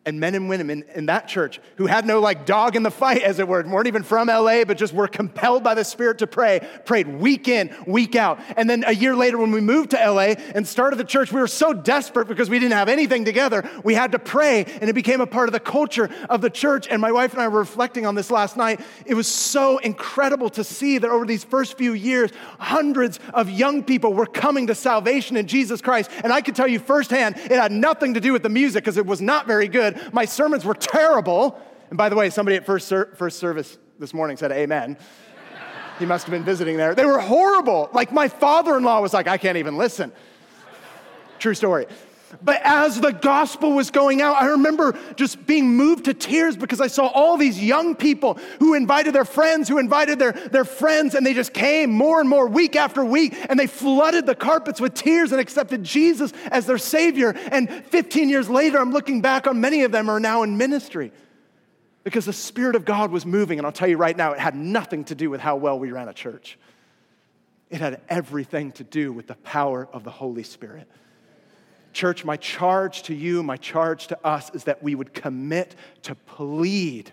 [0.05, 2.91] and men and women in, in, that church who had no like dog in the
[2.91, 6.19] fight, as it were, weren't even from LA, but just were compelled by the Spirit
[6.19, 8.41] to pray, prayed week in, week out.
[8.57, 11.41] And then a year later, when we moved to LA and started the church, we
[11.41, 13.69] were so desperate because we didn't have anything together.
[13.85, 16.89] We had to pray, and it became a part of the culture of the church.
[16.89, 18.81] And my wife and I were reflecting on this last night.
[19.07, 23.85] It was so incredible to see that over these first few years, hundreds of young
[23.85, 26.11] people were coming to salvation in Jesus Christ.
[26.25, 28.97] And I can tell you firsthand, it had nothing to do with the music because
[28.97, 30.13] it was not very good good.
[30.13, 31.61] My sermons were terrible.
[31.91, 34.97] And by the way, somebody at first, ser- first service this morning said, Amen.
[35.99, 36.95] he must have been visiting there.
[36.95, 37.91] They were horrible.
[37.93, 40.13] Like my father in law was like, I can't even listen.
[41.39, 41.87] True story.
[42.41, 46.81] But as the gospel was going out, I remember just being moved to tears because
[46.81, 51.15] I saw all these young people who invited their friends, who invited their, their friends,
[51.15, 54.81] and they just came more and more week after week, and they flooded the carpets
[54.81, 57.35] with tears and accepted Jesus as their Savior.
[57.51, 61.13] And 15 years later, I'm looking back on many of them are now in ministry
[62.05, 63.59] because the Spirit of God was moving.
[63.59, 65.93] And I'll tell you right now, it had nothing to do with how well we
[65.93, 66.59] ran a church,
[67.71, 70.89] it had everything to do with the power of the Holy Spirit.
[71.93, 76.15] Church, my charge to you, my charge to us is that we would commit to
[76.15, 77.11] plead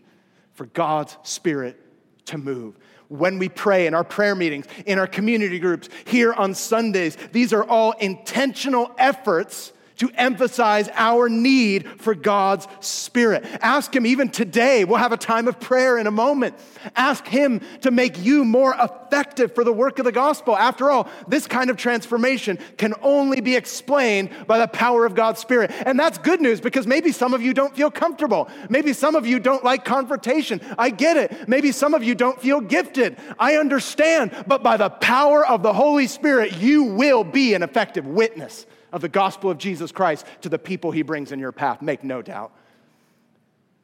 [0.54, 1.80] for God's Spirit
[2.26, 2.78] to move.
[3.08, 7.54] When we pray in our prayer meetings, in our community groups, here on Sundays, these
[7.54, 13.46] are all intentional efforts to emphasize our need for God's Spirit.
[13.62, 14.86] Ask Him even today.
[14.86, 16.56] We'll have a time of prayer in a moment.
[16.96, 20.56] Ask Him to make you more effective for the work of the gospel.
[20.56, 25.42] After all, this kind of transformation can only be explained by the power of God's
[25.42, 25.72] Spirit.
[25.86, 28.50] And that's good news because maybe some of you don't feel comfortable.
[28.70, 30.62] Maybe some of you don't like confrontation.
[30.78, 31.50] I get it.
[31.50, 33.18] Maybe some of you don't feel gifted.
[33.38, 34.46] I understand.
[34.48, 39.02] But by the power of the Holy Spirit, you will be an effective witness of
[39.02, 42.22] the gospel of Jesus Christ to the people he brings in your path, make no
[42.22, 42.52] doubt.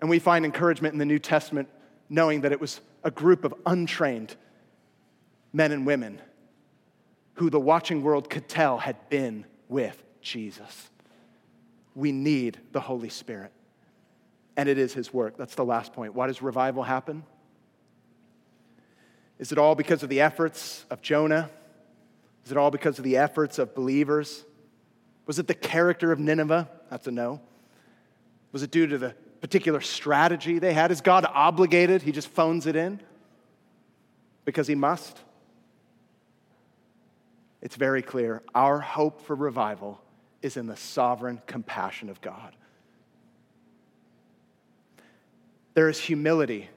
[0.01, 1.69] And we find encouragement in the New Testament
[2.09, 4.35] knowing that it was a group of untrained
[5.53, 6.21] men and women
[7.35, 10.89] who the watching world could tell had been with Jesus.
[11.95, 13.51] We need the Holy Spirit,
[14.57, 15.37] and it is his work.
[15.37, 16.13] That's the last point.
[16.13, 17.23] Why does revival happen?
[19.39, 21.49] Is it all because of the efforts of Jonah?
[22.45, 24.43] Is it all because of the efforts of believers?
[25.25, 26.69] Was it the character of Nineveh?
[26.89, 27.41] That's a no.
[28.51, 30.91] Was it due to the particular strategy they had?
[30.91, 32.01] Is God obligated?
[32.01, 32.99] He just phones it in
[34.45, 35.19] because he must?
[37.61, 38.43] It's very clear.
[38.53, 39.99] Our hope for revival
[40.41, 42.55] is in the sovereign compassion of God.
[45.73, 46.69] There is humility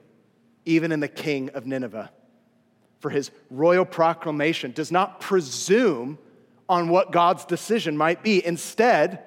[0.65, 2.11] even in the king of Nineveh,
[2.99, 6.17] for his royal proclamation does not presume
[6.69, 8.45] on what God's decision might be.
[8.45, 9.23] Instead,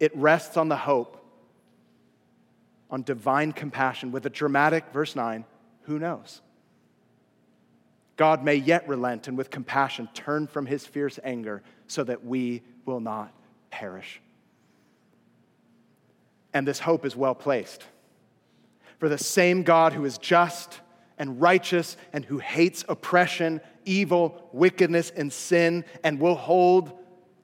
[0.00, 1.22] it rests on the hope,
[2.90, 5.44] on divine compassion, with a dramatic, verse 9,
[5.82, 6.40] who knows?
[8.16, 12.62] God may yet relent and with compassion turn from his fierce anger so that we
[12.86, 13.34] will not
[13.70, 14.22] perish.
[16.54, 17.84] And this hope is well placed.
[18.98, 20.80] For the same God who is just
[21.18, 26.92] and righteous and who hates oppression evil, wickedness, and sin, and will hold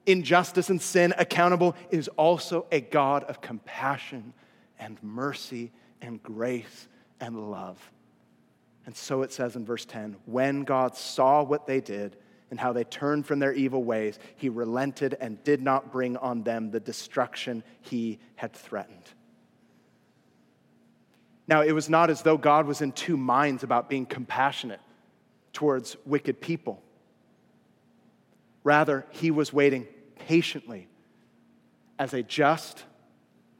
[0.05, 4.35] injustice and sin accountable, is also a God of compassion
[4.79, 5.71] and mercy
[6.03, 6.89] and grace
[7.21, 7.79] and love.
[8.85, 12.17] And so it says in verse 10 when God saw what they did
[12.51, 16.43] and how they turned from their evil ways, he relented and did not bring on
[16.43, 19.11] them the destruction he had threatened.
[21.53, 24.81] Now, it was not as though God was in two minds about being compassionate
[25.53, 26.83] towards wicked people.
[28.65, 29.87] Rather, he was waiting
[30.17, 30.89] patiently
[31.99, 32.85] as a just,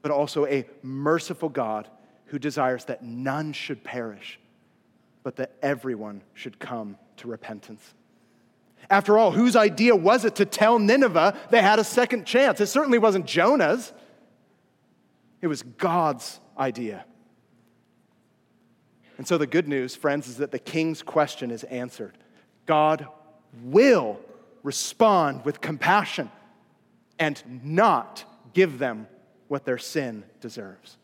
[0.01, 1.87] but also a merciful God
[2.25, 4.39] who desires that none should perish,
[5.21, 7.93] but that everyone should come to repentance.
[8.89, 12.59] After all, whose idea was it to tell Nineveh they had a second chance?
[12.59, 13.93] It certainly wasn't Jonah's,
[15.43, 17.05] it was God's idea.
[19.17, 22.17] And so the good news, friends, is that the king's question is answered.
[22.65, 23.07] God
[23.63, 24.19] will
[24.63, 26.31] respond with compassion
[27.19, 29.07] and not give them
[29.47, 30.97] what their sin deserves.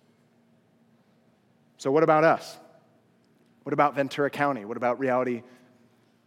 [1.78, 2.58] So, what about us?
[3.64, 4.66] What about Ventura County?
[4.66, 5.44] What about Reality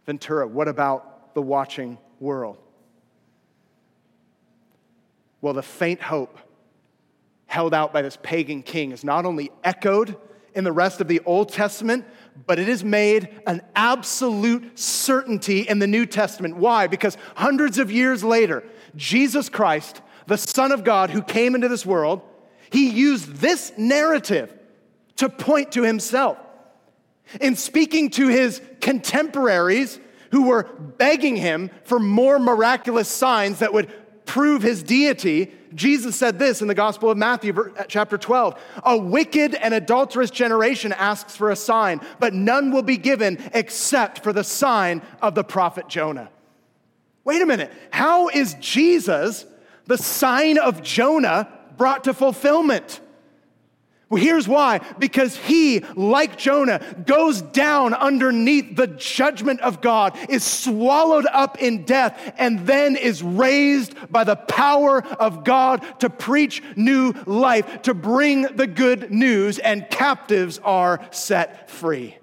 [0.05, 0.47] Ventura?
[0.47, 2.57] What about the watching world?
[5.41, 6.39] Well, the faint hope
[7.47, 10.15] held out by this pagan king is not only echoed
[10.55, 12.05] in the rest of the Old Testament,
[12.45, 16.57] but it is made an absolute certainty in the New Testament.
[16.57, 16.87] Why?
[16.87, 18.63] Because hundreds of years later,
[18.95, 22.21] Jesus Christ, the Son of God who came into this world,
[22.71, 24.53] he used this narrative
[25.17, 26.37] to point to himself.
[27.39, 29.99] In speaking to his contemporaries
[30.31, 33.91] who were begging him for more miraculous signs that would
[34.25, 39.55] prove his deity, Jesus said this in the Gospel of Matthew, chapter 12 A wicked
[39.55, 44.43] and adulterous generation asks for a sign, but none will be given except for the
[44.43, 46.29] sign of the prophet Jonah.
[47.23, 47.71] Wait a minute.
[47.91, 49.45] How is Jesus,
[49.85, 52.99] the sign of Jonah, brought to fulfillment?
[54.09, 60.43] Well, here's why because he, like Jonah, goes down underneath the judgment of God, is
[60.43, 66.61] swallowed up in death, and then is raised by the power of God to preach
[66.75, 72.17] new life, to bring the good news, and captives are set free.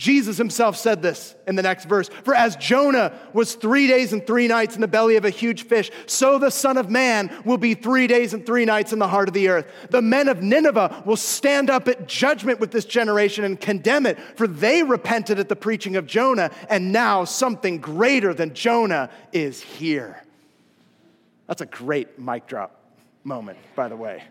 [0.00, 4.26] Jesus himself said this in the next verse For as Jonah was three days and
[4.26, 7.58] three nights in the belly of a huge fish, so the Son of Man will
[7.58, 9.70] be three days and three nights in the heart of the earth.
[9.90, 14.18] The men of Nineveh will stand up at judgment with this generation and condemn it,
[14.36, 19.60] for they repented at the preaching of Jonah, and now something greater than Jonah is
[19.60, 20.24] here.
[21.46, 22.74] That's a great mic drop
[23.22, 24.24] moment, by the way.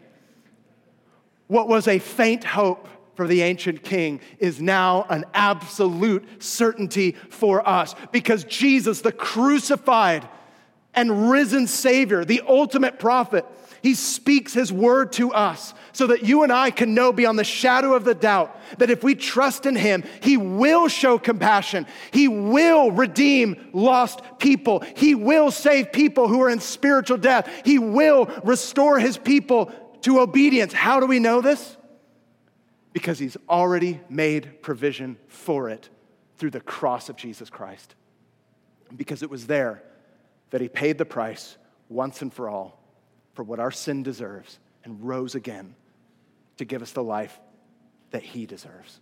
[1.45, 2.87] What was a faint hope
[3.19, 10.25] for the ancient king is now an absolute certainty for us because Jesus, the crucified
[10.93, 13.45] and risen Savior, the ultimate prophet,
[13.81, 17.43] he speaks his word to us so that you and I can know beyond the
[17.43, 21.87] shadow of the doubt that if we trust in him, he will show compassion.
[22.11, 24.81] He will redeem lost people.
[24.95, 27.51] He will save people who are in spiritual death.
[27.65, 30.71] He will restore his people to obedience.
[30.71, 31.75] How do we know this?
[32.93, 35.89] Because he's already made provision for it
[36.37, 37.95] through the cross of Jesus Christ.
[38.95, 39.83] Because it was there
[40.49, 41.57] that he paid the price
[41.89, 42.79] once and for all
[43.33, 45.75] for what our sin deserves and rose again
[46.57, 47.39] to give us the life
[48.11, 48.99] that he deserves.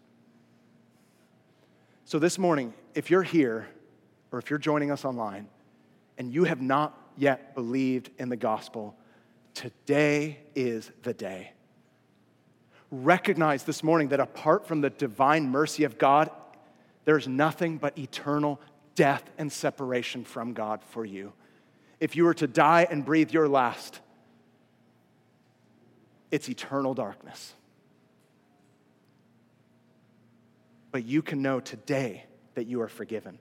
[2.06, 3.68] So, this morning, if you're here
[4.32, 5.48] or if you're joining us online
[6.18, 8.96] and you have not yet believed in the gospel,
[9.54, 11.52] today is the day
[12.92, 16.30] recognize this morning that apart from the divine mercy of God,
[17.06, 18.60] there's nothing but eternal
[18.96, 21.34] death and separation from God for you.
[22.00, 24.00] If you were to die and breathe your last,
[26.32, 27.54] it's eternal darkness.
[30.92, 32.26] But you can know today
[32.56, 33.40] that you are forgiven.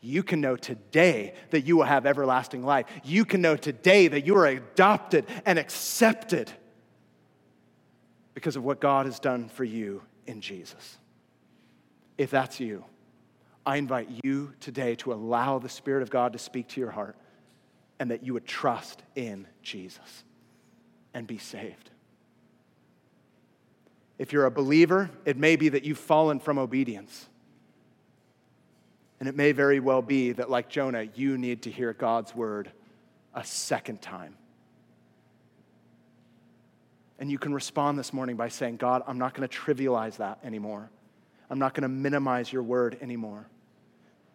[0.00, 2.86] You can know today that you will have everlasting life.
[3.02, 6.52] You can know today that you are adopted and accepted
[8.38, 10.98] because of what God has done for you in Jesus.
[12.16, 12.84] If that's you,
[13.66, 17.16] I invite you today to allow the Spirit of God to speak to your heart
[17.98, 20.22] and that you would trust in Jesus
[21.14, 21.90] and be saved.
[24.20, 27.26] If you're a believer, it may be that you've fallen from obedience.
[29.18, 32.70] And it may very well be that, like Jonah, you need to hear God's word
[33.34, 34.36] a second time.
[37.18, 40.38] And you can respond this morning by saying, God, I'm not going to trivialize that
[40.44, 40.90] anymore.
[41.50, 43.48] I'm not going to minimize your word anymore.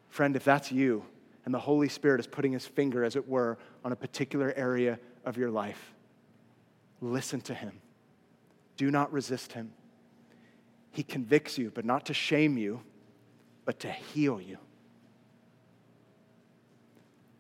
[0.09, 1.05] Friend, if that's you,
[1.45, 4.99] and the Holy Spirit is putting his finger, as it were, on a particular area
[5.25, 5.93] of your life,
[7.01, 7.79] listen to him.
[8.77, 9.73] Do not resist him.
[10.91, 12.81] He convicts you, but not to shame you,
[13.65, 14.57] but to heal you.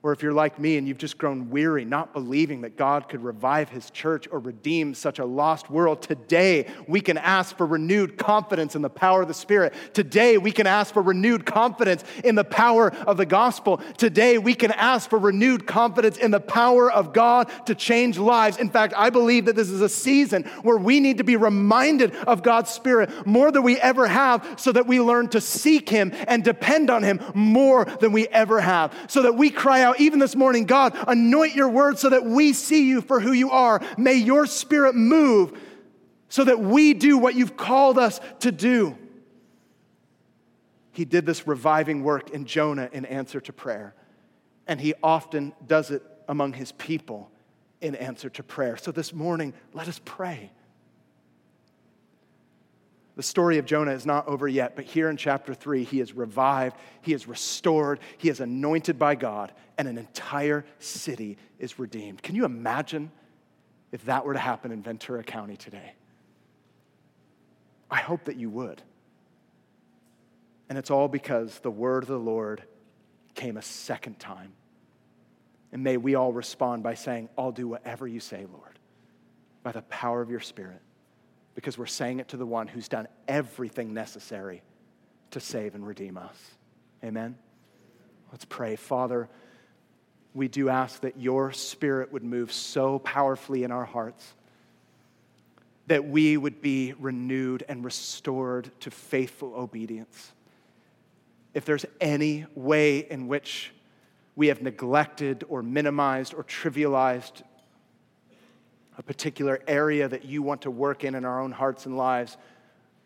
[0.03, 3.23] Or if you're like me and you've just grown weary, not believing that God could
[3.23, 8.17] revive his church or redeem such a lost world, today we can ask for renewed
[8.17, 9.73] confidence in the power of the Spirit.
[9.93, 13.77] Today we can ask for renewed confidence in the power of the gospel.
[13.95, 18.57] Today we can ask for renewed confidence in the power of God to change lives.
[18.57, 22.13] In fact, I believe that this is a season where we need to be reminded
[22.27, 26.11] of God's Spirit more than we ever have so that we learn to seek him
[26.27, 28.93] and depend on him more than we ever have.
[29.07, 32.53] So that we cry out, even this morning, God, anoint your word so that we
[32.53, 33.81] see you for who you are.
[33.97, 35.59] May your spirit move
[36.29, 38.97] so that we do what you've called us to do.
[40.91, 43.95] He did this reviving work in Jonah in answer to prayer,
[44.67, 47.31] and he often does it among his people
[47.81, 48.77] in answer to prayer.
[48.77, 50.51] So this morning, let us pray.
[53.15, 56.13] The story of Jonah is not over yet, but here in chapter 3, he is
[56.13, 62.23] revived, he is restored, he is anointed by God, and an entire city is redeemed.
[62.23, 63.11] Can you imagine
[63.91, 65.93] if that were to happen in Ventura County today?
[67.91, 68.81] I hope that you would.
[70.67, 72.63] And it's all because the word of the Lord
[73.35, 74.53] came a second time.
[75.71, 78.79] And may we all respond by saying, I'll do whatever you say, Lord,
[79.61, 80.81] by the power of your Spirit
[81.55, 84.61] because we're saying it to the one who's done everything necessary
[85.31, 86.35] to save and redeem us.
[87.03, 87.37] Amen?
[88.31, 88.75] Let's pray.
[88.75, 89.29] Father,
[90.33, 94.33] we do ask that your spirit would move so powerfully in our hearts
[95.87, 100.31] that we would be renewed and restored to faithful obedience.
[101.53, 103.71] If there's any way in which
[104.35, 107.43] we have neglected or minimized or trivialized
[108.97, 112.37] a particular area that you want to work in in our own hearts and lives,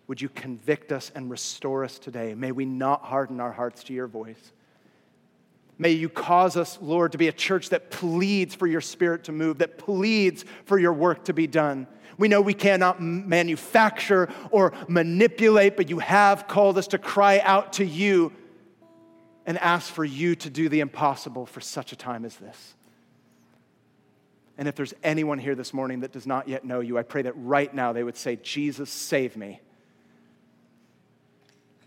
[0.07, 2.33] would you convict us and restore us today?
[2.33, 4.51] May we not harden our hearts to your voice.
[5.77, 9.31] May you cause us, Lord, to be a church that pleads for your spirit to
[9.31, 11.87] move, that pleads for your work to be done.
[12.17, 17.73] We know we cannot manufacture or manipulate, but you have called us to cry out
[17.73, 18.33] to you
[19.45, 22.75] and ask for you to do the impossible for such a time as this.
[24.57, 27.21] And if there's anyone here this morning that does not yet know you, I pray
[27.21, 29.61] that right now they would say, Jesus, save me.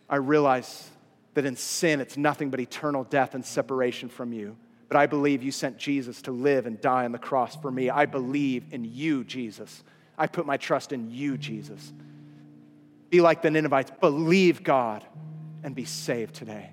[0.09, 0.89] I realize
[1.35, 4.57] that in sin it's nothing but eternal death and separation from you.
[4.89, 7.91] But I believe you sent Jesus to live and die on the cross for me.
[7.91, 9.85] I believe in you, Jesus.
[10.19, 11.93] I put my trust in you, Jesus.
[13.09, 15.05] Be like the Ninevites, believe God
[15.63, 16.71] and be saved today.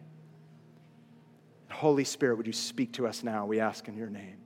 [1.69, 3.45] Holy Spirit, would you speak to us now?
[3.45, 4.37] We ask in your name.